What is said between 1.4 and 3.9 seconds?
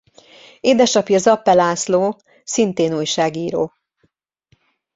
László szintén újságíró.